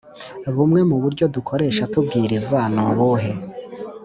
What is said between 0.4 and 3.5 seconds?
Bumwe mu buryo dukoresha tubwiriza ni ubuhe?